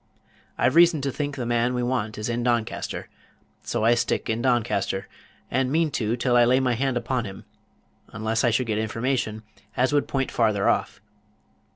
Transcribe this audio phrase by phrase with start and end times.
[0.57, 3.07] I've reason to think the man we want is in Doncaster;
[3.61, 5.07] so I stick in Doncaster,
[5.51, 7.45] and mean to, till I lay my hand upon him
[8.07, 9.43] unless I should get information
[9.77, 11.01] as would point farther off.